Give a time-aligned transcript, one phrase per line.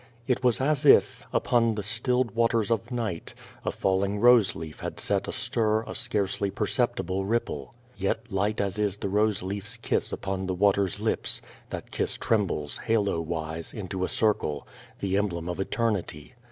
[0.25, 4.99] It was as if, upon the stilled waters of night, a falling rose leaf had
[4.99, 7.75] set a stir a scarcely perceptible ripple.
[7.95, 12.79] Yet light as is the rose leafs kiss upon the water's lips that kiss trembles,
[12.79, 14.67] halo wise, into a circle,
[15.01, 16.33] the emblem of eternity.